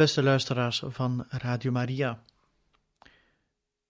[0.00, 2.22] Beste luisteraars van Radio Maria.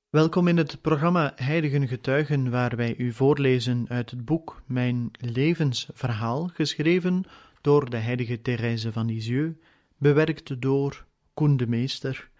[0.09, 6.51] Welkom in het programma Heiligen Getuigen, waar wij u voorlezen uit het boek Mijn levensverhaal,
[6.55, 7.25] geschreven
[7.61, 9.57] door de heilige Thérèse van Lisieux,
[9.99, 12.31] bewerkt door Koen de Meester.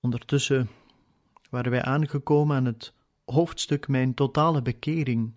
[0.00, 0.70] Ondertussen
[1.50, 5.32] waren wij aangekomen aan het hoofdstuk Mijn totale bekering.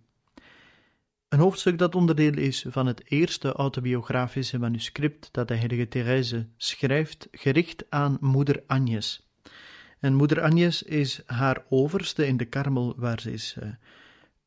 [1.33, 7.27] Een hoofdstuk dat onderdeel is van het eerste autobiografische manuscript dat de heilige Therese schrijft,
[7.31, 9.29] gericht aan moeder Agnes.
[9.99, 13.69] En moeder Agnes is haar overste in de karmel waar ze is uh,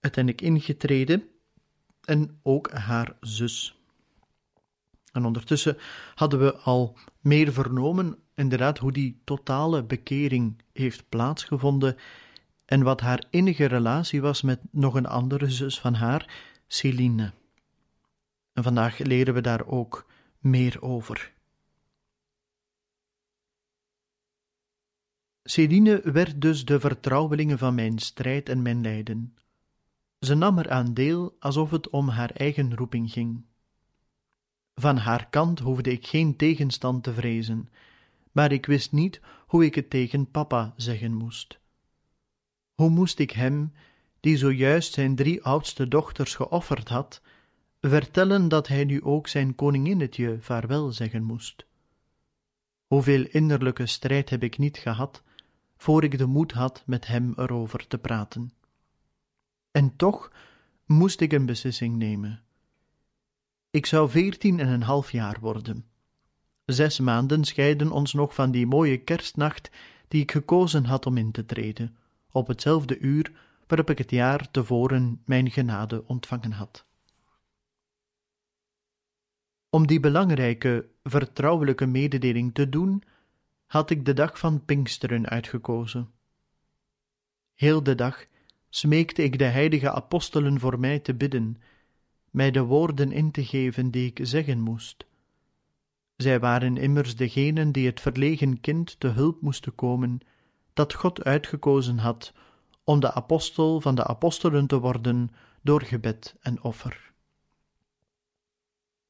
[0.00, 1.24] uiteindelijk ingetreden,
[2.04, 3.78] en ook haar zus.
[5.12, 5.76] En ondertussen
[6.14, 11.96] hadden we al meer vernomen, inderdaad, hoe die totale bekering heeft plaatsgevonden
[12.64, 17.32] en wat haar innige relatie was met nog een andere zus van haar, Celine.
[18.52, 20.06] En vandaag leren we daar ook
[20.38, 21.34] meer over.
[25.42, 29.36] Celine werd dus de vertrouwelinge van mijn strijd en mijn lijden.
[30.20, 33.44] Ze nam er aan deel alsof het om haar eigen roeping ging.
[34.74, 37.68] Van haar kant hoefde ik geen tegenstand te vrezen,
[38.32, 41.58] maar ik wist niet hoe ik het tegen papa zeggen moest.
[42.74, 43.72] Hoe moest ik hem,
[44.26, 47.20] die zojuist zijn drie oudste dochters geofferd had,
[47.80, 51.66] vertellen dat hij nu ook zijn koninginnetje vaarwel zeggen moest.
[52.86, 55.22] Hoeveel innerlijke strijd heb ik niet gehad,
[55.76, 58.52] voor ik de moed had met hem erover te praten.
[59.70, 60.32] En toch
[60.84, 62.42] moest ik een beslissing nemen.
[63.70, 65.84] Ik zou veertien en een half jaar worden.
[66.64, 69.70] Zes maanden scheiden ons nog van die mooie kerstnacht
[70.08, 71.96] die ik gekozen had om in te treden,
[72.30, 76.86] op hetzelfde uur waarop ik het jaar tevoren mijn genade ontvangen had.
[79.70, 83.02] Om die belangrijke, vertrouwelijke mededeling te doen,
[83.66, 86.10] had ik de dag van Pinksteren uitgekozen.
[87.54, 88.26] Heel de dag
[88.68, 91.56] smeekte ik de heilige apostelen voor mij te bidden,
[92.30, 95.06] mij de woorden in te geven die ik zeggen moest.
[96.16, 100.20] Zij waren immers degenen die het verlegen kind te hulp moesten komen,
[100.72, 102.32] dat God uitgekozen had
[102.86, 105.30] om de apostel van de apostelen te worden
[105.62, 107.12] door gebed en offer.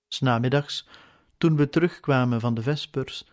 [0.08, 0.88] Snamiddags,
[1.38, 3.24] toen we terugkwamen van de vespers,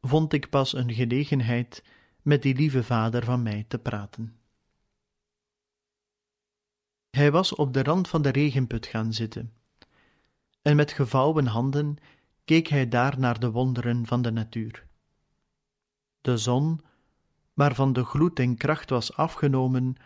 [0.00, 1.84] vond ik pas een gelegenheid
[2.22, 4.38] met die lieve vader van mij te praten.
[7.10, 9.52] Hij was op de rand van de regenput gaan zitten,
[10.62, 11.96] en met gevouwen handen
[12.44, 14.86] keek hij daar naar de wonderen van de natuur.
[16.20, 16.80] De zon
[17.54, 19.96] waarvan de gloed en kracht was afgenomen,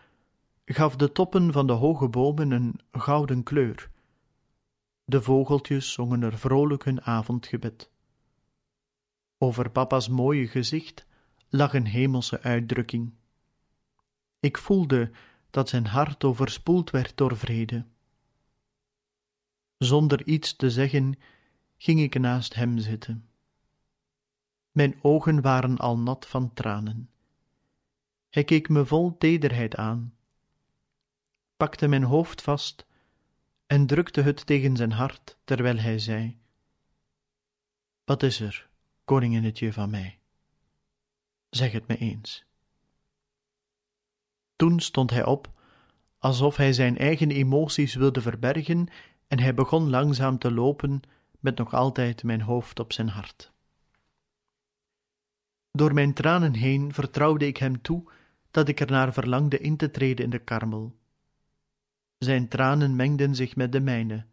[0.65, 3.91] gaf de toppen van de hoge bomen een gouden kleur.
[5.05, 7.91] De vogeltjes zongen er vrolijk hun avondgebed.
[9.39, 11.07] Over papa's mooie gezicht
[11.49, 13.15] lag een hemelse uitdrukking.
[14.41, 15.11] Ik voelde
[15.51, 17.87] dat zijn hart overspoeld werd door vrede.
[19.79, 21.19] Zonder iets te zeggen
[21.77, 23.29] ging ik naast hem zitten.
[24.73, 27.11] Mijn ogen waren al nat van tranen.
[28.39, 30.15] Hij keek me vol tederheid aan,
[31.57, 32.87] pakte mijn hoofd vast
[33.67, 36.39] en drukte het tegen zijn hart terwijl hij zei:
[38.05, 38.69] Wat is er,
[39.05, 40.19] koninginnetje van mij?
[41.51, 42.45] Zeg het me eens.
[44.57, 45.53] Toen stond hij op,
[46.19, 48.89] alsof hij zijn eigen emoties wilde verbergen,
[49.27, 51.01] en hij begon langzaam te lopen,
[51.41, 53.53] met nog altijd mijn hoofd op zijn hart.
[55.73, 58.17] Door mijn tranen heen vertrouwde ik hem toe
[58.59, 60.97] dat ik ernaar verlangde in te treden in de karmel.
[62.19, 64.25] Zijn tranen mengden zich met de mijne,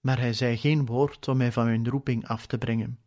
[0.00, 2.98] maar hij zei geen woord om mij van mijn roeping af te brengen.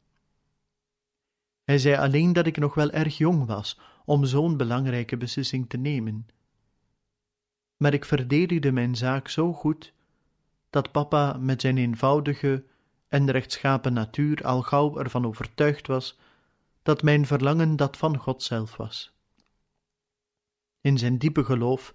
[1.63, 5.77] Hij zei alleen dat ik nog wel erg jong was om zo'n belangrijke beslissing te
[5.77, 6.27] nemen.
[7.77, 9.93] Maar ik verdedigde mijn zaak zo goed
[10.69, 12.63] dat papa met zijn eenvoudige
[13.07, 16.19] en rechtschapen natuur al gauw ervan overtuigd was
[16.81, 19.18] dat mijn verlangen dat van God zelf was.
[20.81, 21.93] In zijn diepe geloof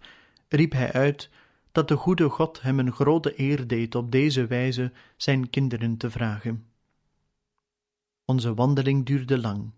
[0.48, 1.30] riep hij uit
[1.72, 6.10] dat de goede God hem een grote eer deed op deze wijze zijn kinderen te
[6.10, 6.66] vragen.
[8.24, 9.70] Onze wandeling duurde lang.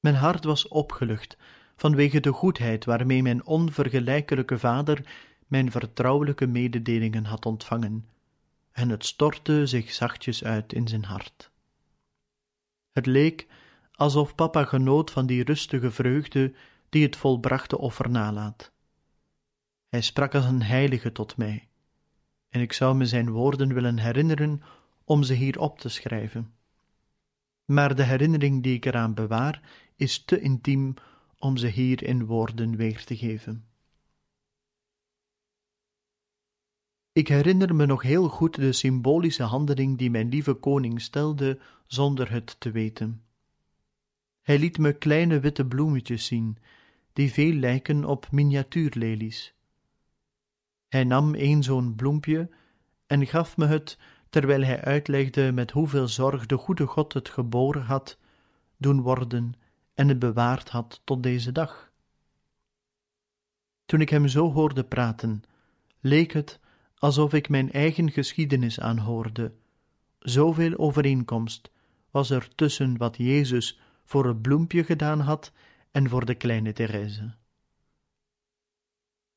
[0.00, 1.36] Mijn hart was opgelucht
[1.76, 8.08] vanwege de goedheid waarmee mijn onvergelijkelijke vader mijn vertrouwelijke mededelingen had ontvangen,
[8.72, 11.50] en het stortte zich zachtjes uit in zijn hart.
[12.90, 13.46] Het leek
[13.92, 16.52] alsof papa genoot van die rustige vreugde
[16.92, 18.72] die het volbrachte offer nalaat.
[19.88, 21.68] Hij sprak als een heilige tot mij,
[22.48, 24.62] en ik zou me zijn woorden willen herinneren
[25.04, 26.54] om ze hier op te schrijven.
[27.64, 29.62] Maar de herinnering die ik eraan bewaar
[29.96, 30.94] is te intiem
[31.38, 33.66] om ze hier in woorden weer te geven.
[37.12, 42.30] Ik herinner me nog heel goed de symbolische handeling die mijn lieve koning stelde zonder
[42.30, 43.22] het te weten.
[44.40, 46.58] Hij liet me kleine witte bloemetjes zien,
[47.12, 49.54] die veel lijken op miniatuurlelies.
[50.88, 52.50] Hij nam een zo'n bloempje
[53.06, 53.98] en gaf me het,
[54.28, 58.18] terwijl hij uitlegde met hoeveel zorg de goede God het geboren had,
[58.76, 59.54] doen worden
[59.94, 61.92] en het bewaard had tot deze dag.
[63.84, 65.42] Toen ik hem zo hoorde praten,
[66.00, 66.60] leek het
[66.98, 69.52] alsof ik mijn eigen geschiedenis aanhoorde.
[70.18, 71.70] Zoveel overeenkomst
[72.10, 75.52] was er tussen wat Jezus voor het bloempje gedaan had
[75.92, 77.34] en voor de kleine Therese.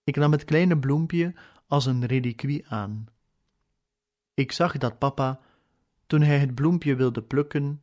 [0.03, 1.33] Ik nam het kleine bloempje
[1.67, 3.07] als een reliquie aan.
[4.33, 5.39] Ik zag dat papa,
[6.07, 7.81] toen hij het bloempje wilde plukken,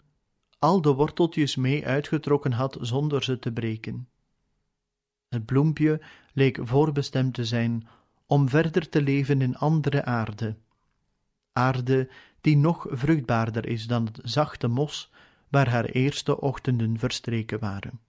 [0.59, 4.09] al de worteltjes mee uitgetrokken had zonder ze te breken.
[5.29, 6.01] Het bloempje
[6.33, 7.89] leek voorbestemd te zijn
[8.27, 10.57] om verder te leven in andere aarde,
[11.53, 12.11] aarde
[12.41, 15.11] die nog vruchtbaarder is dan het zachte mos
[15.49, 18.01] waar haar eerste ochtenden verstreken waren.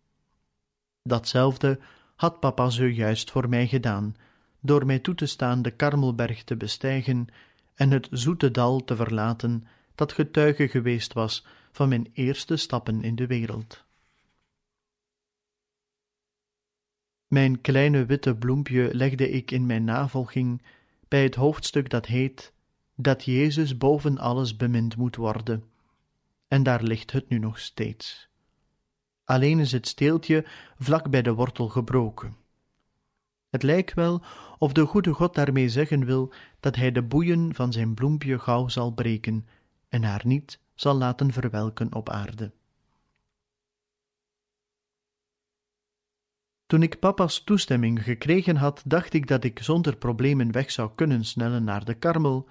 [1.03, 1.79] Datzelfde
[2.15, 4.15] had papa zojuist voor mij gedaan,
[4.59, 7.27] door mij toe te staan de Karmelberg te bestijgen
[7.75, 13.15] en het zoete dal te verlaten dat getuige geweest was van mijn eerste stappen in
[13.15, 13.85] de wereld.
[17.27, 20.61] Mijn kleine witte bloempje legde ik in mijn navolging
[21.07, 22.53] bij het hoofdstuk dat heet
[22.95, 25.63] dat Jezus boven alles bemind moet worden.
[26.47, 28.29] En daar ligt het nu nog steeds.
[29.23, 30.45] Alleen is het steeltje
[30.77, 32.35] vlak bij de wortel gebroken.
[33.49, 34.23] Het lijkt wel
[34.57, 38.67] of de goede God daarmee zeggen wil dat hij de boeien van zijn bloempje gauw
[38.67, 39.47] zal breken
[39.89, 42.51] en haar niet zal laten verwelken op aarde.
[46.65, 51.25] Toen ik papa's toestemming gekregen had, dacht ik dat ik zonder problemen weg zou kunnen
[51.25, 52.49] snellen naar de karmel,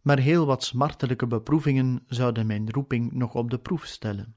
[0.00, 4.34] maar heel wat smartelijke beproevingen zouden mijn roeping nog op de proef stellen.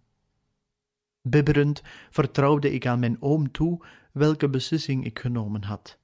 [1.26, 5.98] Bibberend vertrouwde ik aan mijn oom toe welke beslissing ik genomen had.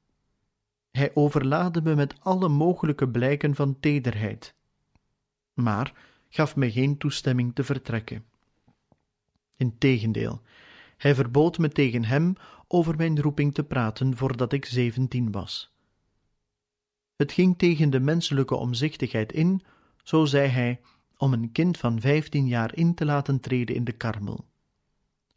[0.91, 4.55] Hij overlaadde me met alle mogelijke blijken van tederheid,
[5.53, 5.93] maar
[6.29, 8.25] gaf me geen toestemming te vertrekken.
[9.57, 10.41] Integendeel,
[10.97, 12.35] hij verbood me tegen hem
[12.67, 15.73] over mijn roeping te praten voordat ik zeventien was.
[17.15, 19.61] Het ging tegen de menselijke omzichtigheid in,
[20.03, 20.79] zo zei hij,
[21.17, 24.48] om een kind van vijftien jaar in te laten treden in de karmel.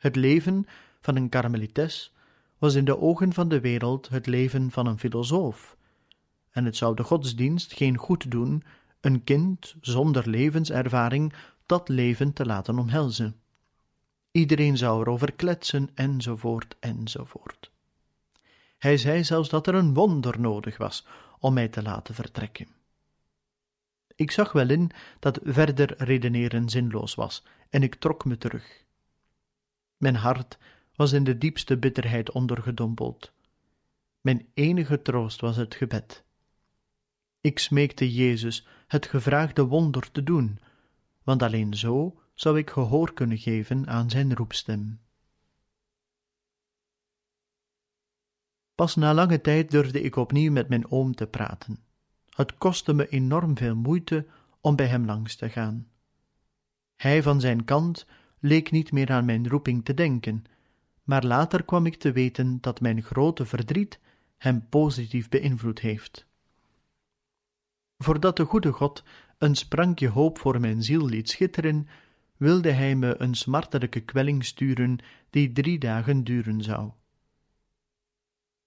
[0.02, 0.66] Het leven
[1.00, 2.12] van een karmelites
[2.58, 5.76] was in de ogen van de wereld het leven van een filosoof,
[6.50, 8.62] en het zou de godsdienst geen goed doen
[9.00, 11.32] een kind zonder levenservaring
[11.66, 13.36] dat leven te laten omhelzen.
[14.30, 17.70] Iedereen zou erover kletsen, enzovoort, enzovoort.
[18.78, 21.06] Hij zei zelfs dat er een wonder nodig was
[21.38, 22.68] om mij te laten vertrekken.
[24.14, 28.81] Ik zag wel in dat verder redeneren zinloos was, en ik trok me terug.
[30.02, 30.58] Mijn hart
[30.94, 33.32] was in de diepste bitterheid ondergedompeld.
[34.20, 36.24] Mijn enige troost was het gebed.
[37.40, 40.58] Ik smeekte Jezus het gevraagde wonder te doen,
[41.22, 45.00] want alleen zo zou ik gehoor kunnen geven aan zijn roepstem.
[48.74, 51.78] Pas na lange tijd durfde ik opnieuw met mijn oom te praten.
[52.30, 54.26] Het kostte me enorm veel moeite
[54.60, 55.88] om bij hem langs te gaan.
[56.96, 58.06] Hij van zijn kant
[58.42, 60.44] leek niet meer aan mijn roeping te denken,
[61.02, 64.00] maar later kwam ik te weten dat mijn grote verdriet
[64.36, 66.26] hem positief beïnvloed heeft.
[67.98, 69.04] Voordat de goede God
[69.38, 71.88] een sprankje hoop voor mijn ziel liet schitteren,
[72.36, 74.98] wilde hij me een smartelijke kwelling sturen
[75.30, 76.90] die drie dagen duren zou.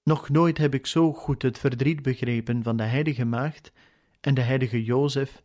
[0.04, 3.72] Nog nooit heb ik zo goed het verdriet begrepen van de heilige maagd
[4.22, 5.44] en de heilige Jozef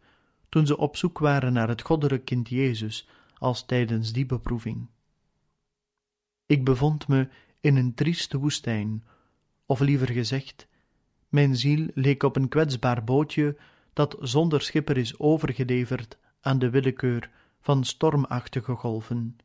[0.48, 3.08] toen ze op zoek waren naar het goddelijk kind Jezus
[3.40, 4.88] als tijdens die beproeving.
[6.46, 7.28] Ik bevond me
[7.60, 9.04] in een trieste woestijn,
[9.66, 10.68] of liever gezegd,
[11.28, 13.56] Mijn ziel leek op een kwetsbaar bootje
[13.92, 17.30] dat zonder schipper is overgeleverd aan de willekeur
[17.60, 19.36] van stormachtige golven.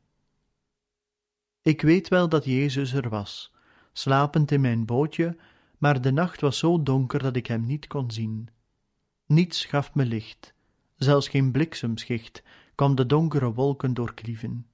[1.62, 3.54] Ik weet wel dat Jezus er was,
[3.94, 5.38] slapend in mijn bootje,
[5.78, 8.50] maar de nacht was zo donker dat ik hem niet kon zien.
[9.26, 10.54] Niets gaf me licht,
[10.96, 12.44] zelfs geen bliksemschicht
[12.76, 14.68] kwam de donkere wolken doorklieven.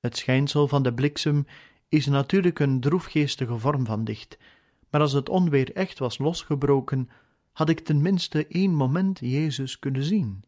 [0.00, 1.46] Het schijnsel van de bliksem
[1.88, 4.38] is natuurlijk een droefgeestige vorm van licht,
[4.90, 7.10] maar als het onweer echt was losgebroken,
[7.52, 10.44] had ik ten minste één moment Jezus kunnen zien.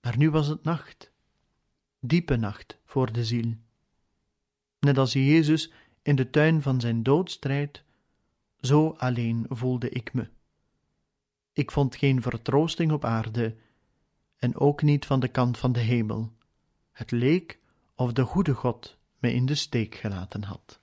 [0.00, 1.10] Maar nu was het nacht,
[2.00, 3.54] diepe nacht voor de ziel.
[4.80, 5.72] Net als Jezus
[6.02, 7.84] in de tuin van zijn doodstrijd,
[8.60, 10.28] zo alleen voelde ik me.
[11.52, 13.56] Ik vond geen vertroosting op aarde
[14.44, 16.32] en ook niet van de kant van de hemel.
[16.92, 17.58] Het leek
[17.94, 20.80] of de goede God me in de steek gelaten had.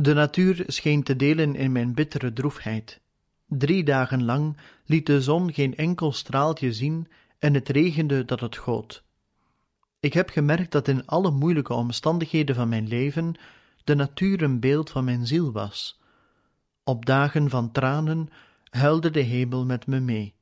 [0.00, 3.00] De natuur scheen te delen in mijn bittere droefheid.
[3.46, 8.56] Drie dagen lang liet de zon geen enkel straaltje zien en het regende dat het
[8.56, 9.02] goot.
[10.00, 13.34] Ik heb gemerkt dat in alle moeilijke omstandigheden van mijn leven
[13.84, 16.00] de natuur een beeld van mijn ziel was.
[16.84, 18.28] Op dagen van tranen
[18.70, 20.34] huilde de hemel met me mee.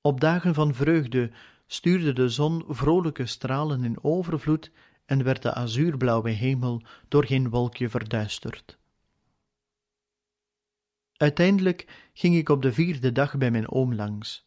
[0.00, 1.30] Op dagen van vreugde
[1.66, 4.70] stuurde de zon vrolijke stralen in overvloed
[5.04, 8.78] en werd de azuurblauwe hemel door geen wolkje verduisterd.
[11.16, 14.46] Uiteindelijk ging ik op de vierde dag bij mijn oom langs.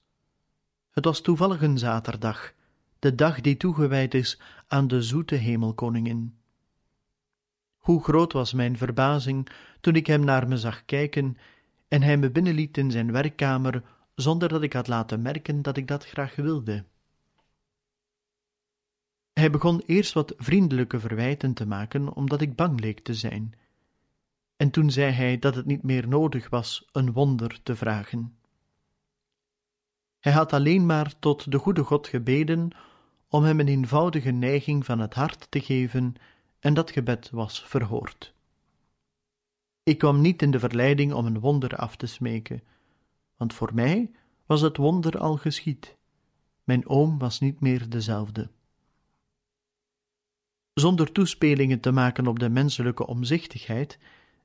[0.91, 2.53] Het was toevallig een zaterdag,
[2.99, 6.37] de dag die toegewijd is aan de zoete hemelkoningin.
[7.77, 9.49] Hoe groot was mijn verbazing
[9.81, 11.37] toen ik hem naar me zag kijken
[11.87, 13.83] en hij me binnenliet in zijn werkkamer
[14.15, 16.85] zonder dat ik had laten merken dat ik dat graag wilde.
[19.37, 23.53] Hij begon eerst wat vriendelijke verwijten te maken, omdat ik bang leek te zijn.
[24.55, 28.37] En toen zei hij dat het niet meer nodig was een wonder te vragen.
[30.19, 32.69] Hij had alleen maar tot de goede God gebeden
[33.27, 36.15] om hem een eenvoudige neiging van het hart te geven,
[36.59, 38.33] en dat gebed was verhoord.
[39.83, 42.63] Ik kwam niet in de verleiding om een wonder af te smeken,
[43.35, 44.11] want voor mij
[44.45, 45.97] was het wonder al geschied.
[46.63, 48.49] Mijn oom was niet meer dezelfde
[50.79, 53.99] zonder toespelingen te maken op de menselijke omzichtigheid,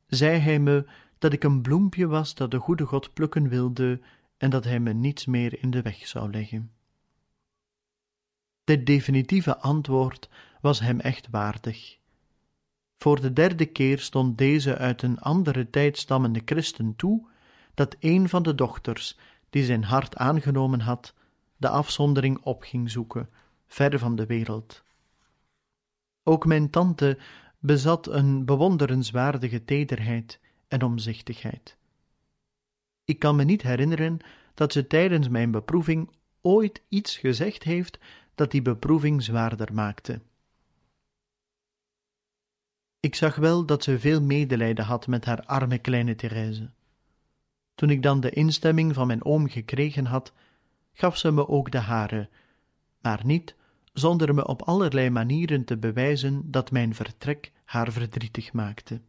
[0.06, 0.86] zei hij me
[1.18, 4.00] dat ik een bloempje was dat de goede God plukken wilde
[4.36, 6.70] en dat hij me niets meer in de weg zou leggen.
[8.64, 10.28] Dit definitieve antwoord
[10.60, 11.98] was hem echt waardig.
[12.98, 17.26] Voor de derde keer stond deze uit een andere tijd stammende christen toe
[17.74, 19.18] dat een van de dochters,
[19.50, 21.14] die zijn hart aangenomen had,
[21.56, 23.28] de afzondering op ging zoeken,
[23.66, 24.82] ver van de wereld.
[26.22, 27.18] Ook mijn tante
[27.58, 31.76] bezat een bewonderenswaardige tederheid en omzichtigheid.
[33.04, 34.18] Ik kan me niet herinneren
[34.54, 36.10] dat ze tijdens mijn beproeving
[36.40, 37.98] ooit iets gezegd heeft
[38.34, 40.20] dat die beproeving zwaarder maakte.
[43.00, 46.70] Ik zag wel dat ze veel medelijden had met haar arme kleine Therese.
[47.74, 50.32] Toen ik dan de instemming van mijn oom gekregen had,
[50.92, 52.28] gaf ze me ook de hare,
[53.00, 53.54] maar niet
[53.92, 59.00] zonder me op allerlei manieren te bewijzen dat mijn vertrek haar verdrietig maakte.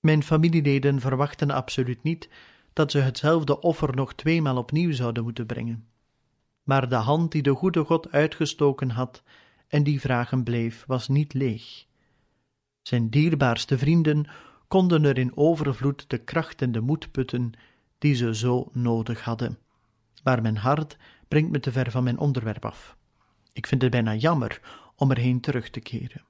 [0.00, 2.28] Mijn familieleden verwachten absoluut niet
[2.72, 5.86] dat ze hetzelfde offer nog tweemaal opnieuw zouden moeten brengen.
[6.62, 9.22] Maar de hand die de goede God uitgestoken had
[9.68, 11.86] en die vragen bleef, was niet leeg.
[12.82, 14.26] Zijn dierbaarste vrienden
[14.68, 17.52] konden er in overvloed de kracht en de moed putten
[17.98, 19.58] die ze zo nodig hadden.
[20.22, 20.96] Maar mijn hart
[21.28, 22.96] brengt me te ver van mijn onderwerp af.
[23.52, 24.60] Ik vind het bijna jammer
[24.96, 26.24] om erheen terug te keren.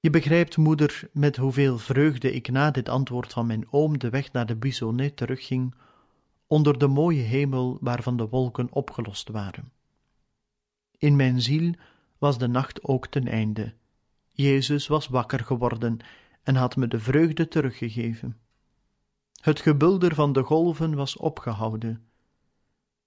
[0.00, 4.32] Je begrijpt, moeder, met hoeveel vreugde ik na dit antwoord van mijn oom de weg
[4.32, 5.74] naar de Buissonnet terugging,
[6.46, 9.72] onder de mooie hemel waarvan de wolken opgelost waren.
[10.98, 11.74] In mijn ziel
[12.18, 13.74] was de nacht ook ten einde.
[14.30, 15.98] Jezus was wakker geworden
[16.42, 18.38] en had me de vreugde teruggegeven.
[19.44, 22.04] Het gebulder van de golven was opgehouden.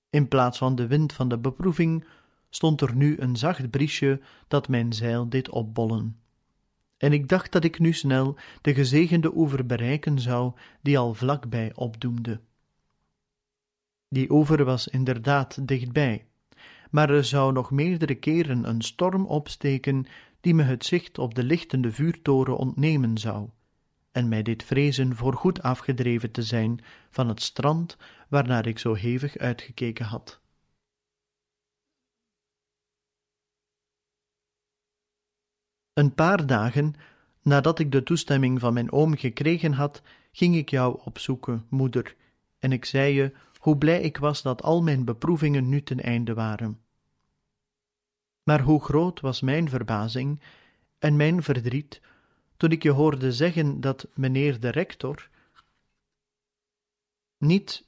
[0.10, 2.06] In plaats van de wind van de beproeving
[2.50, 6.20] stond er nu een zacht briesje dat mijn zeil deed opbollen.
[6.98, 11.72] En ik dacht dat ik nu snel de gezegende oever bereiken zou, die al vlakbij
[11.76, 12.40] opdoemde.
[14.10, 16.26] Die oever was inderdaad dichtbij,
[16.92, 20.06] maar er zou nog meerdere keren een storm opsteken
[20.42, 23.50] die me het zicht op de lichtende vuurtoren ontnemen zou,
[24.18, 27.98] en mij dit vrezen voor goed afgedreven te zijn van het strand
[28.30, 30.42] waarnaar ik zo hevig uitgekeken had.
[35.94, 36.94] Een paar dagen
[37.42, 42.16] nadat ik de toestemming van mijn oom gekregen had, ging ik jou opzoeken, moeder,
[42.60, 46.34] en ik zei je hoe blij ik was dat al mijn beproevingen nu ten einde
[46.34, 46.80] waren.
[48.44, 50.42] Maar hoe groot was mijn verbazing
[51.00, 52.02] en mijn verdriet
[52.58, 55.30] toen ik je hoorde zeggen dat meneer de rector
[57.38, 57.86] niet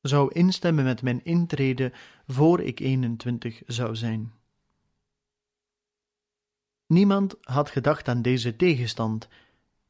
[0.00, 1.92] zou instemmen met mijn intrede
[2.26, 4.32] voor ik 21 zou zijn.
[6.86, 9.28] Niemand had gedacht aan deze tegenstand,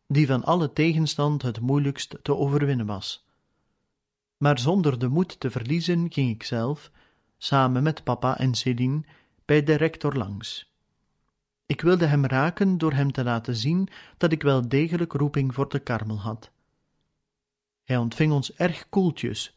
[0.06, 3.26] die van alle tegenstand het moeilijkst te overwinnen was.
[4.36, 6.90] Maar zonder de moed te verliezen ging ik zelf,
[7.38, 9.04] samen met papa en Céline,
[9.44, 10.71] bij de rector langs.
[11.66, 15.68] Ik wilde hem raken door hem te laten zien dat ik wel degelijk roeping voor
[15.68, 16.50] de karmel had.
[17.84, 19.56] Hij ontving ons erg koeltjes.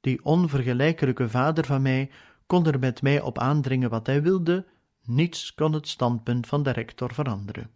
[0.00, 2.10] Die onvergelijkelijke vader van mij
[2.46, 4.66] kon er met mij op aandringen wat hij wilde,
[5.04, 7.70] niets kon het standpunt van de rector veranderen.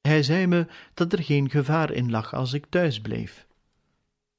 [0.00, 3.46] Hij zei me dat er geen gevaar in lag als ik thuis bleef.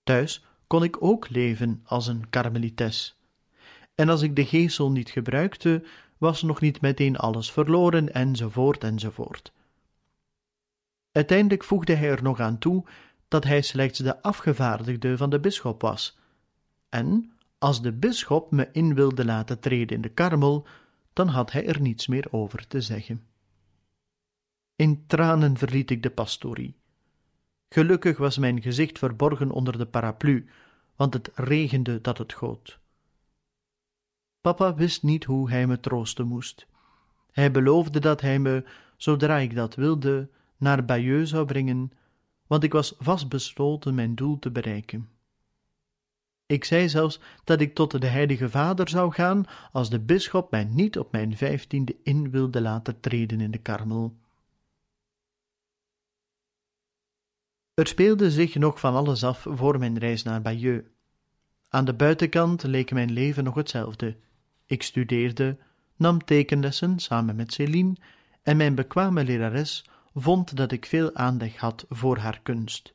[0.04, 3.20] Thuis kon ik ook leven als een karmelites.
[3.96, 5.84] En als ik de geesel niet gebruikte,
[6.22, 9.54] was nog niet meteen alles verloren, enzovoort, enzovoort.
[11.12, 12.84] Uiteindelijk voegde hij er nog aan toe
[13.28, 16.18] dat hij slechts de afgevaardigde van de bisschop was,
[16.90, 20.68] en als de bisschop me in wilde laten treden in de karmel,
[21.14, 23.24] dan had hij er niets meer over te zeggen.
[24.76, 26.76] In tranen verliet ik de pastorie.
[27.70, 30.50] Gelukkig was mijn gezicht verborgen onder de paraplu,
[30.96, 32.80] want het regende dat het goot.
[34.42, 36.68] Papa wist niet hoe hij me troosten moest.
[37.32, 38.66] Hij beloofde dat hij me,
[38.98, 41.92] zodra ik dat wilde, naar Bayeux zou brengen,
[42.48, 45.10] want ik was vastbesloten mijn doel te bereiken.
[46.46, 50.64] Ik zei zelfs dat ik tot de Heilige Vader zou gaan als de bisschop mij
[50.64, 54.18] niet op mijn vijftiende in wilde laten treden in de karmel.
[57.74, 60.88] Er speelde zich nog van alles af voor mijn reis naar Bayeux.
[61.70, 64.18] Aan de buitenkant leek mijn leven nog hetzelfde.
[64.72, 65.58] Ik studeerde,
[65.96, 67.96] nam tekenlessen samen met Céline
[68.42, 72.94] en mijn bekwame lerares vond dat ik veel aandacht had voor haar kunst.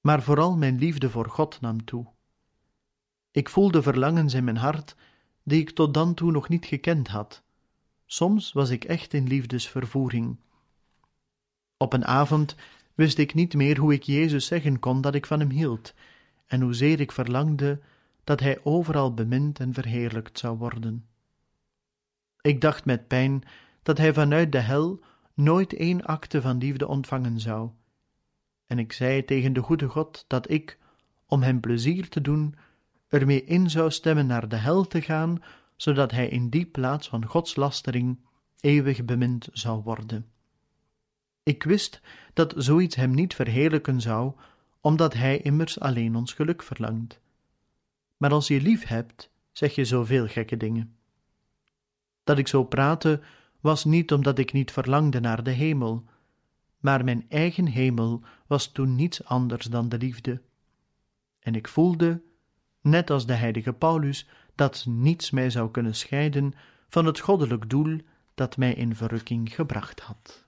[0.00, 2.06] Maar vooral mijn liefde voor God nam toe.
[3.30, 4.96] Ik voelde verlangens in mijn hart
[5.42, 7.42] die ik tot dan toe nog niet gekend had.
[8.06, 10.40] Soms was ik echt in liefdesvervoering.
[11.76, 12.56] Op een avond
[12.94, 15.94] wist ik niet meer hoe ik Jezus zeggen kon dat ik van hem hield,
[16.46, 17.80] en hoezeer ik verlangde
[18.24, 21.06] dat hij overal bemind en verheerlijkt zou worden.
[22.40, 23.42] Ik dacht met pijn
[23.82, 25.00] dat hij vanuit de hel
[25.34, 27.70] nooit één akte van liefde ontvangen zou,
[28.66, 30.78] en ik zei tegen de goede God dat ik,
[31.26, 32.54] om hem plezier te doen,
[33.08, 35.42] ermee in zou stemmen naar de hel te gaan,
[35.76, 38.18] zodat hij in die plaats van godslastering
[38.60, 40.26] eeuwig bemind zou worden.
[41.42, 42.00] Ik wist
[42.32, 44.32] dat zoiets hem niet verheerlijken zou,
[44.80, 47.20] omdat Hij immers alleen ons geluk verlangt.
[48.24, 50.96] Maar als je lief hebt, zeg je zoveel gekke dingen.
[52.22, 53.20] Dat ik zo praatte,
[53.60, 56.04] was niet omdat ik niet verlangde naar de hemel,
[56.78, 60.42] maar mijn eigen hemel was toen niets anders dan de liefde.
[61.38, 62.22] En ik voelde,
[62.80, 66.52] net als de heilige Paulus, dat niets mij zou kunnen scheiden
[66.88, 67.98] van het goddelijk doel
[68.34, 70.43] dat mij in verrukking gebracht had.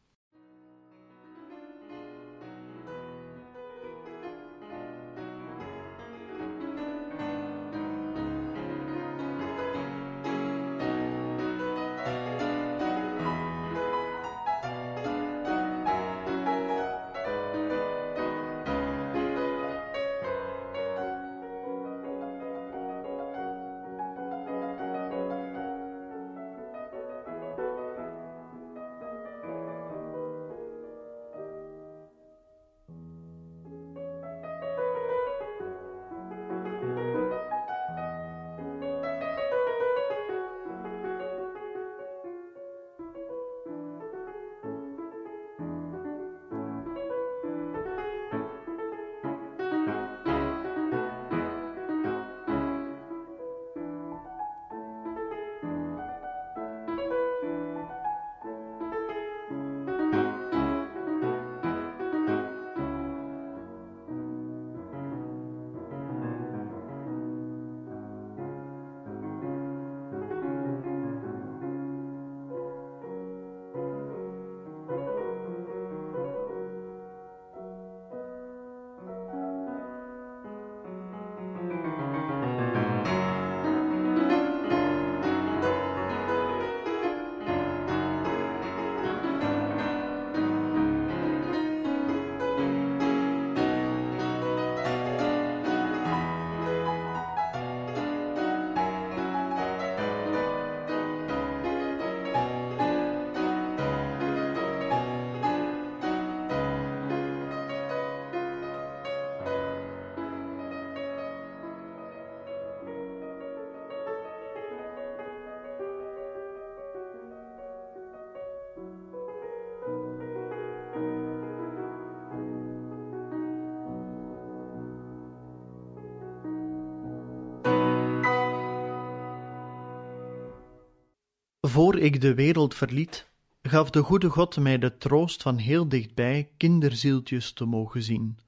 [131.77, 133.27] Voor ik de wereld verliet,
[133.63, 138.39] gaf de goede God mij de troost van heel dichtbij kinderzieltjes te mogen zien.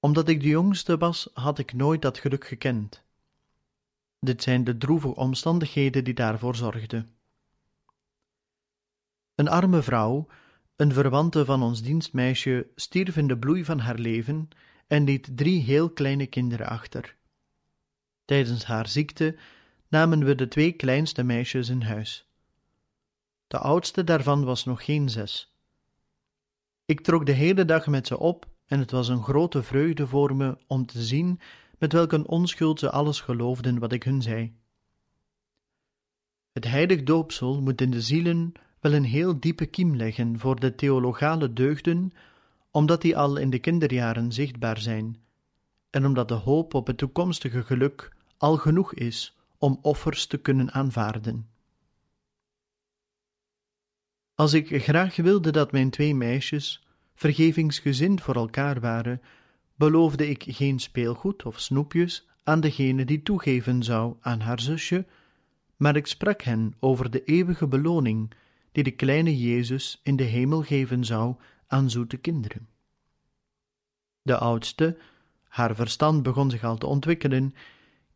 [0.00, 3.04] Omdat ik de jongste was, had ik nooit dat geluk gekend.
[4.20, 7.08] Dit zijn de droevige omstandigheden die daarvoor zorgden.
[9.34, 10.26] Een arme vrouw,
[10.76, 14.48] een verwante van ons dienstmeisje, stierf in de bloei van haar leven
[14.86, 17.16] en liet drie heel kleine kinderen achter.
[18.24, 19.36] Tijdens haar ziekte
[19.90, 22.26] namen we de twee kleinste meisjes in huis.
[23.46, 25.54] De oudste daarvan was nog geen zes.
[26.84, 30.36] Ik trok de hele dag met ze op en het was een grote vreugde voor
[30.36, 31.40] me om te zien
[31.78, 34.54] met welke onschuld ze alles geloofden wat ik hun zei.
[36.52, 40.74] Het heilig doopsel moet in de zielen wel een heel diepe kiem leggen voor de
[40.74, 42.12] theologale deugden,
[42.70, 45.22] omdat die al in de kinderjaren zichtbaar zijn,
[45.90, 50.72] en omdat de hoop op het toekomstige geluk al genoeg is om offers te kunnen
[50.72, 51.48] aanvaarden.
[54.34, 59.22] Als ik graag wilde dat mijn twee meisjes vergevingsgezind voor elkaar waren,
[59.74, 65.06] beloofde ik geen speelgoed of snoepjes aan degene die toegeven zou aan haar zusje,
[65.76, 68.32] maar ik sprak hen over de eeuwige beloning
[68.72, 72.68] die de kleine Jezus in de hemel geven zou aan zoete kinderen.
[74.22, 74.98] De oudste,
[75.48, 77.54] haar verstand begon zich al te ontwikkelen,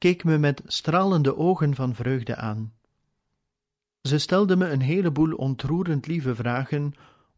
[0.05, 2.73] keek me met stralende ogen van vreugde aan.
[4.03, 6.93] Ze stelde me een heleboel ontroerend lieve vragen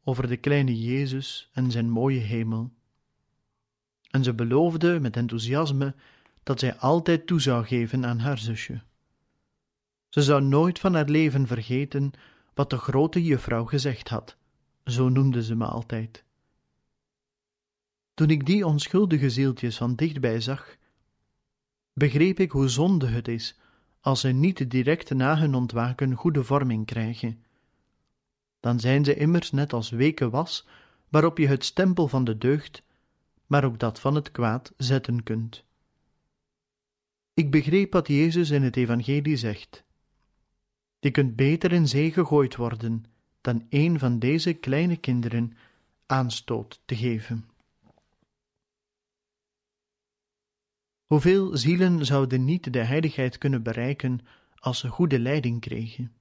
[0.05, 2.72] over de kleine Jezus en zijn mooie hemel.
[4.11, 5.94] En ze beloofde met enthousiasme
[6.42, 8.81] dat zij altijd toe zou geven aan haar zusje.
[10.09, 12.11] Ze zou nooit van haar leven vergeten
[12.55, 14.37] wat de grote juffrouw gezegd had,
[14.85, 16.24] zo noemde ze me altijd.
[18.14, 20.76] Toen ik die onschuldige zieltjes van dichtbij zag,
[21.98, 23.59] begreep ik hoe zonde het is
[24.00, 27.44] als ze niet direct na hun ontwaken goede vorming krijgen.
[28.61, 30.66] Dan zijn ze immers net als weken was,
[31.09, 32.82] waarop je het stempel van de deugd,
[33.46, 35.64] maar ook dat van het kwaad zetten kunt.
[37.35, 39.85] Ik begreep wat Jezus in het Evangelie zegt.
[40.98, 43.04] Je kunt beter in zee gegooid worden
[43.40, 45.56] dan een van deze kleine kinderen
[46.06, 47.48] aanstoot te geven.
[51.06, 54.20] Hoeveel zielen zouden niet de heiligheid kunnen bereiken
[54.54, 56.12] als ze goede leiding kregen?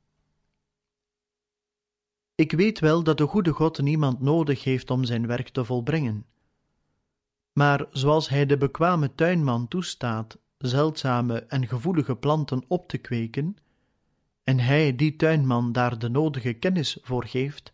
[2.36, 6.26] Ik weet wel dat de goede God niemand nodig heeft om zijn werk te volbrengen.
[7.54, 13.58] Maar zoals hij de bekwame tuinman toestaat zeldzame en gevoelige planten op te kweken,
[14.44, 17.74] en hij die tuinman daar de nodige kennis voor geeft,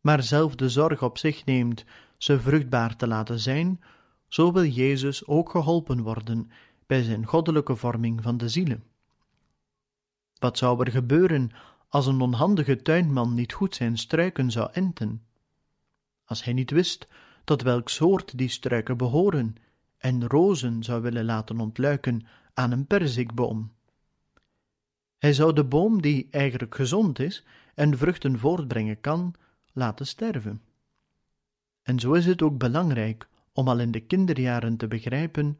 [0.00, 1.84] maar zelf de zorg op zich neemt
[2.18, 3.80] ze vruchtbaar te laten zijn,
[4.30, 6.50] zo wil Jezus ook geholpen worden
[6.86, 8.84] bij zijn goddelijke vorming van de zielen.
[10.38, 11.50] Wat zou er gebeuren
[11.88, 15.22] als een onhandige tuinman niet goed zijn struiken zou enten?
[16.24, 17.08] Als hij niet wist
[17.44, 19.56] tot welk soort die struiken behoren
[19.98, 23.72] en rozen zou willen laten ontluiken aan een perzikboom.
[25.18, 29.34] Hij zou de boom, die eigenlijk gezond is en vruchten voortbrengen kan,
[29.72, 30.62] laten sterven.
[31.82, 35.58] En zo is het ook belangrijk om al in de kinderjaren te begrijpen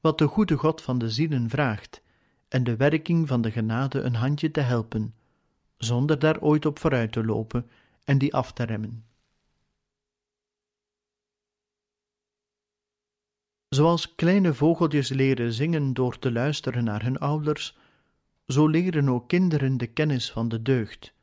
[0.00, 2.02] wat de goede God van de zielen vraagt
[2.48, 5.14] en de werking van de genade een handje te helpen,
[5.76, 7.70] zonder daar ooit op vooruit te lopen
[8.04, 9.04] en die af te remmen.
[13.68, 17.76] Zoals kleine vogeltjes leren zingen door te luisteren naar hun ouders,
[18.46, 21.14] zo leren ook kinderen de kennis van de deugd,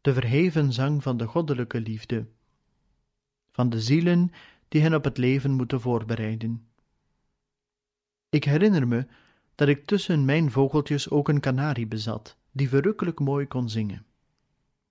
[0.00, 2.26] de verheven zang van de goddelijke liefde,
[3.52, 4.30] van de zielen
[4.74, 6.66] die hen op het leven moeten voorbereiden.
[8.28, 9.06] Ik herinner me
[9.54, 14.06] dat ik tussen mijn vogeltjes ook een kanarie bezat, die verrukkelijk mooi kon zingen.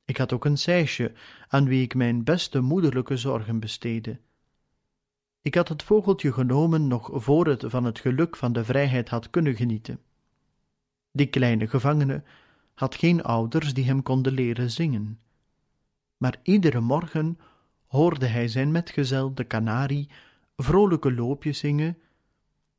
[0.06, 1.14] Ik had ook een seisje,
[1.48, 4.20] aan wie ik mijn beste moederlijke zorgen besteedde.
[5.42, 9.30] Ik had het vogeltje genomen nog voor het van het geluk van de vrijheid had
[9.30, 10.00] kunnen genieten.
[11.12, 12.24] Die kleine gevangene
[12.74, 15.20] had geen ouders die hem konden leren zingen.
[16.18, 17.38] Maar iedere morgen
[17.94, 20.10] hoorde hij zijn metgezel, de kanarie,
[20.56, 21.98] vrolijke loopjes zingen,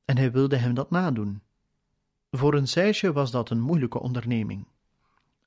[0.05, 1.41] en hij wilde hem dat nadoen.
[2.31, 4.67] Voor een seisje was dat een moeilijke onderneming.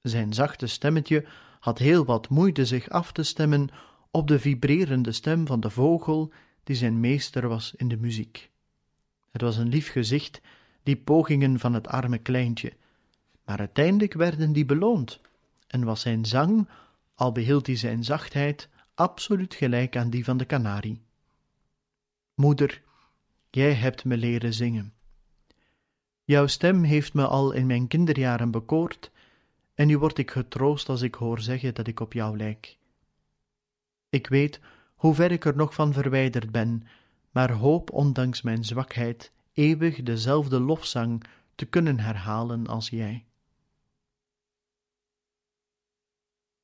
[0.01, 1.25] Zijn zachte stemmetje
[1.59, 3.69] had heel wat moeite zich af te stemmen
[4.11, 6.31] op de vibrerende stem van de vogel
[6.63, 8.51] die zijn meester was in de muziek.
[9.31, 10.41] Het was een lief gezicht,
[10.83, 12.73] die pogingen van het arme kleintje,
[13.45, 15.21] maar uiteindelijk werden die beloond,
[15.67, 16.69] en was zijn zang,
[17.15, 21.01] al behield hij zijn zachtheid, absoluut gelijk aan die van de kanarie.
[22.33, 22.81] Moeder,
[23.49, 24.93] jij hebt me leren zingen.
[26.23, 29.11] Jouw stem heeft me al in mijn kinderjaren bekoord,
[29.73, 32.77] en nu word ik getroost als ik hoor zeggen dat ik op jou lijk.
[34.09, 34.59] Ik weet
[34.95, 36.87] hoe ver ik er nog van verwijderd ben,
[37.31, 41.23] maar hoop ondanks mijn zwakheid eeuwig dezelfde lofzang
[41.55, 43.26] te kunnen herhalen als jij.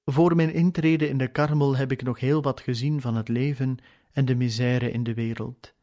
[0.06, 3.78] Voor mijn intrede in de Karmel heb ik nog heel wat gezien van het leven
[4.12, 5.74] en de misère in de wereld.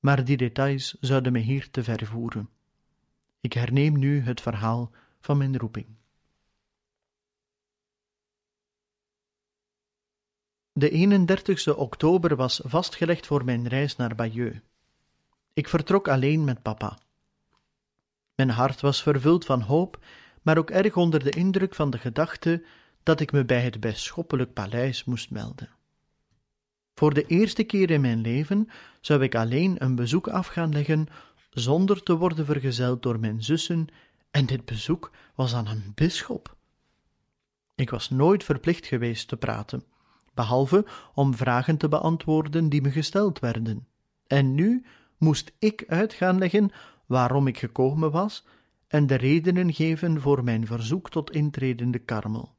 [0.00, 2.48] Maar die details zouden me hier te ver voeren.
[3.40, 5.86] Ik herneem nu het verhaal van mijn roeping.
[10.72, 14.60] De 31ste oktober was vastgelegd voor mijn reis naar Bayeux.
[15.52, 16.98] Ik vertrok alleen met papa.
[18.34, 20.04] Mijn hart was vervuld van hoop,
[20.42, 22.64] maar ook erg onder de indruk van de gedachte
[23.02, 25.68] dat ik me bij het bisschoppelijk paleis moest melden.
[26.94, 28.68] Voor de eerste keer in mijn leven
[29.00, 31.06] zou ik alleen een bezoek af gaan leggen
[31.50, 33.86] zonder te worden vergezeld door mijn zussen,
[34.30, 36.56] en dit bezoek was aan een bisschop.
[37.74, 39.84] Ik was nooit verplicht geweest te praten
[40.40, 40.84] behalve
[41.14, 43.86] om vragen te beantwoorden die me gesteld werden.
[44.26, 44.84] En nu
[45.18, 46.70] moest ik uitgaan leggen
[47.06, 48.44] waarom ik gekomen was
[48.86, 52.54] en de redenen geven voor mijn verzoek tot intreden de karmel.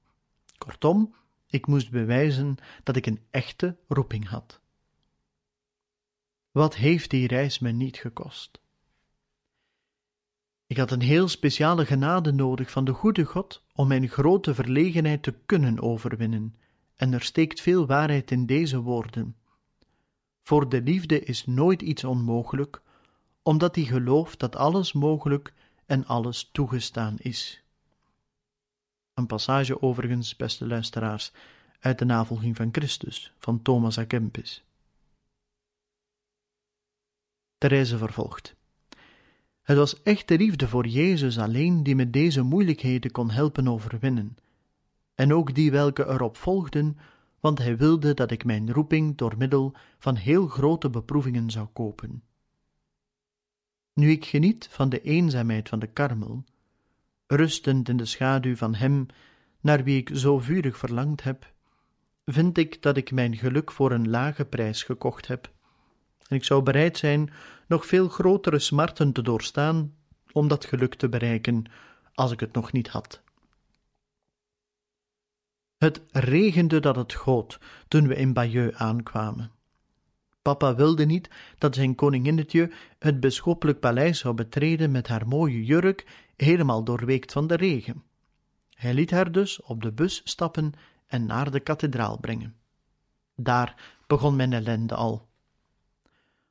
[0.66, 1.16] Kortom,
[1.48, 4.60] ik moest bewijzen dat ik een echte roeping had.
[6.52, 8.62] Wat heeft die reis me niet gekost?
[10.68, 15.24] Ik had een heel speciale genade nodig van de goede God om mijn grote verlegenheid
[15.24, 16.56] te kunnen overwinnen
[16.96, 19.36] en er steekt veel waarheid in deze woorden.
[20.44, 22.82] Voor de liefde is nooit iets onmogelijk,
[23.42, 25.54] omdat hij gelooft dat alles mogelijk
[25.86, 27.64] en alles toegestaan is.
[29.22, 31.32] Een passage overigens, beste luisteraars,
[31.80, 34.64] uit de navolging van Christus van Thomas à Kempis.
[37.58, 38.56] Therese vervolgt.
[39.62, 44.38] Het was echte liefde voor Jezus alleen die me deze moeilijkheden kon helpen overwinnen
[45.16, 46.98] en ook die welke erop volgden,
[47.40, 52.24] want hij wilde dat ik mijn roeping door middel van heel grote beproevingen zou kopen.
[53.94, 56.44] Nu ik geniet van de eenzaamheid van de karmel,
[57.36, 59.06] rustend in de schaduw van hem
[59.60, 61.54] naar wie ik zo vurig verlangd heb,
[62.26, 65.52] vind ik dat ik mijn geluk voor een lage prijs gekocht heb.
[66.28, 67.34] En ik zou bereid zijn
[67.68, 69.96] nog veel grotere smarten te doorstaan
[70.32, 71.64] om dat geluk te bereiken,
[72.14, 73.22] als ik het nog niet had.
[75.78, 79.52] Het regende dat het goot toen we in Bayeux aankwamen.
[80.42, 86.06] Papa wilde niet dat zijn koninginnetje het bisschoppelijk paleis zou betreden met haar mooie jurk,
[86.36, 88.04] helemaal doorweekt van de regen.
[88.74, 90.74] Hij liet haar dus op de bus stappen
[91.08, 92.56] en naar de kathedraal brengen.
[93.36, 95.30] Daar begon mijn ellende al.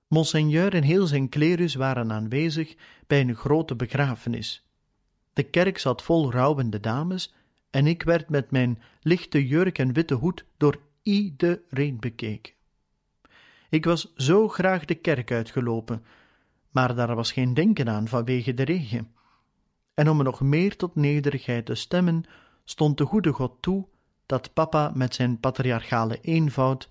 [0.07, 2.77] Monseigneur en heel zijn klerus waren aanwezig
[3.07, 4.65] bij een grote begrafenis.
[5.33, 7.35] De kerk zat vol rouwende dames
[7.71, 12.53] en ik werd met mijn lichte jurk en witte hoed door iedereen bekeken.
[13.71, 16.05] Ik was zo graag de kerk uitgelopen,
[16.71, 19.13] maar daar was geen denken aan vanwege de regen.
[19.95, 22.25] En om me nog meer tot nederigheid te stemmen,
[22.65, 23.87] stond de goede God toe
[24.27, 26.89] dat papa met zijn patriarchale eenvoud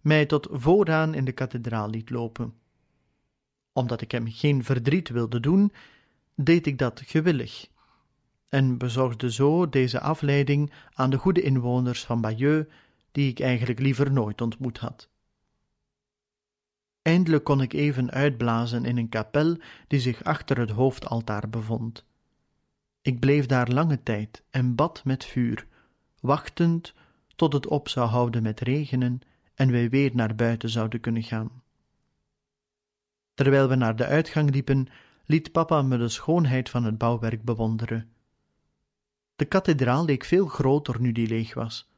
[0.00, 2.54] mij tot vooraan in de kathedraal liet lopen.
[3.72, 5.72] Omdat ik hem geen verdriet wilde doen,
[6.34, 7.68] deed ik dat gewillig,
[8.48, 12.68] en bezorgde zo deze afleiding aan de goede inwoners van Bayeux,
[13.12, 15.08] die ik eigenlijk liever nooit ontmoet had.
[17.08, 22.04] Eindelijk kon ik even uitblazen in een kapel die zich achter het hoofdaltaar bevond.
[23.02, 25.66] Ik bleef daar lange tijd en bad met vuur,
[26.20, 26.94] wachtend
[27.36, 29.20] tot het op zou houden met regenen
[29.54, 31.62] en wij weer naar buiten zouden kunnen gaan.
[33.34, 34.86] Terwijl we naar de uitgang liepen,
[35.24, 38.12] liet papa me de schoonheid van het bouwwerk bewonderen.
[39.36, 41.90] De kathedraal leek veel groter nu die leeg was.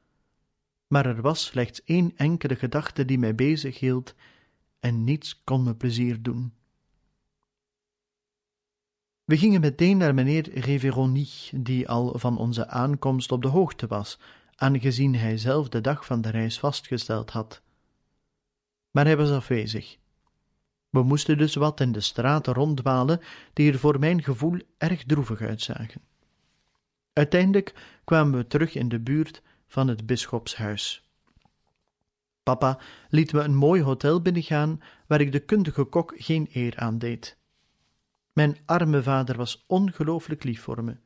[0.87, 4.15] Maar er was slechts één enkele gedachte die mij bezig hield,
[4.81, 6.55] en niets kon me plezier doen.
[9.25, 14.19] We gingen meteen naar meneer Reveroni, die al van onze aankomst op de hoogte was,
[14.55, 17.63] aangezien hij zelf de dag van de reis vastgesteld had.
[18.91, 19.99] Maar hij was afwezig.
[20.89, 23.21] We moesten dus wat in de straten ronddwalen,
[23.53, 26.03] die er voor mijn gevoel erg droevig uitzagen.
[27.13, 31.10] Uiteindelijk kwamen we terug in de buurt van het bisschopshuis.
[32.43, 36.99] Papa liet me een mooi hotel binnengaan waar ik de kundige kok geen eer aan
[36.99, 37.39] deed.
[38.33, 40.97] Mijn arme vader was ongelooflijk lief voor me.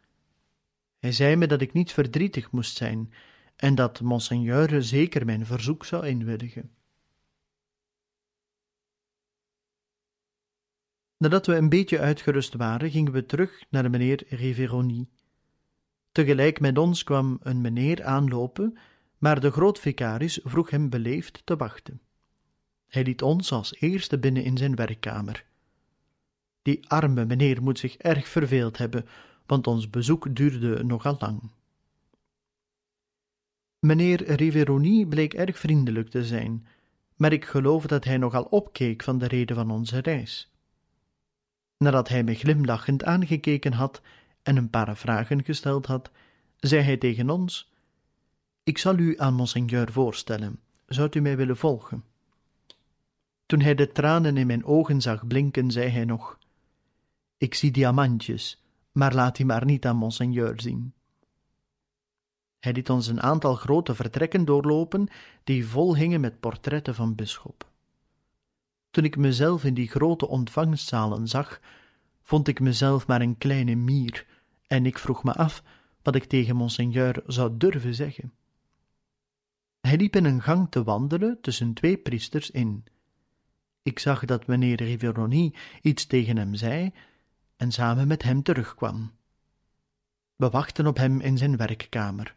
[0.98, 3.12] Hij zei me dat ik niet verdrietig moest zijn
[3.56, 6.70] en dat monseigneur zeker mijn verzoek zou inwilligen.
[11.16, 15.08] Nadat we een beetje uitgerust waren, gingen we terug naar meneer Riveroni.
[16.12, 18.78] Tegelijk met ons kwam een meneer aanlopen,
[19.24, 22.00] maar de grootvicaris vroeg hem beleefd te wachten.
[22.86, 25.44] Hij liet ons als eerste binnen in zijn werkkamer.
[26.62, 29.06] Die arme meneer moet zich erg verveeld hebben,
[29.46, 31.50] want ons bezoek duurde nogal lang.
[33.78, 36.66] Meneer Riveroni bleek erg vriendelijk te zijn,
[37.16, 40.52] maar ik geloof dat hij nogal opkeek van de reden van onze reis.
[41.76, 44.02] Nadat hij me glimlachend aangekeken had
[44.42, 46.10] en een paar vragen gesteld had,
[46.56, 47.72] zei hij tegen ons:
[48.64, 50.60] Ik zal u aan monseigneur voorstellen.
[50.86, 52.04] Zou u mij willen volgen?
[53.46, 56.38] Toen hij de tranen in mijn ogen zag blinken, zei hij nog:
[57.36, 60.92] Ik zie diamantjes, maar laat die maar niet aan monseigneur zien.
[62.58, 65.08] Hij liet ons een aantal grote vertrekken doorlopen,
[65.44, 67.70] die vol hingen met portretten van bisschop.
[68.90, 71.60] Toen ik mezelf in die grote ontvangstzalen zag,
[72.22, 74.26] vond ik mezelf maar een kleine mier,
[74.66, 75.62] en ik vroeg me af
[76.02, 78.32] wat ik tegen monseigneur zou durven zeggen.
[79.86, 82.84] Hij liep in een gang te wandelen tussen twee priesters in.
[83.82, 86.92] Ik zag dat meneer Riveroni iets tegen hem zei
[87.56, 89.12] en samen met hem terugkwam.
[90.36, 92.34] We wachten op hem in zijn werkkamer.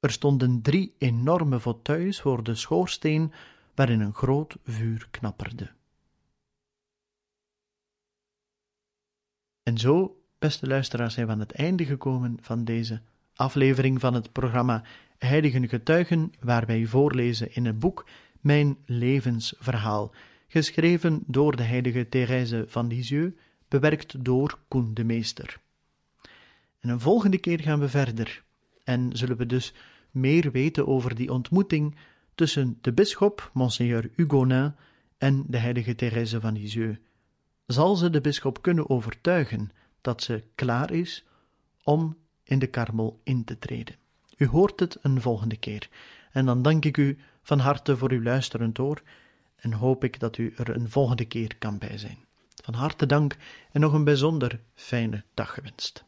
[0.00, 3.32] Er stonden drie enorme fauteuils voor de schoorsteen
[3.74, 5.70] waarin een groot vuur knapperde.
[9.62, 13.02] En zo, beste luisteraars, zijn we aan het einde gekomen van deze
[13.34, 14.84] aflevering van het programma
[15.22, 18.06] Heiligen Getuigen, waar wij voorlezen in het boek
[18.40, 20.14] Mijn levensverhaal,
[20.48, 23.34] geschreven door de heilige Thérèse van Lisieux,
[23.68, 25.60] bewerkt door Koen de Meester.
[26.80, 28.42] En een volgende keer gaan we verder
[28.84, 29.74] en zullen we dus
[30.10, 31.96] meer weten over die ontmoeting
[32.34, 34.74] tussen de bisschop, Monseigneur Hugonin,
[35.18, 36.98] en de heilige Thérèse van Lisieux.
[37.66, 39.70] Zal ze de bisschop kunnen overtuigen
[40.00, 41.24] dat ze klaar is
[41.82, 44.00] om in de karmel in te treden?
[44.36, 45.88] U hoort het een volgende keer.
[46.30, 49.02] En dan dank ik u van harte voor uw luisterend oor
[49.56, 52.18] en hoop ik dat u er een volgende keer kan bij zijn.
[52.62, 53.36] Van harte dank
[53.72, 56.04] en nog een bijzonder fijne dag gewenst.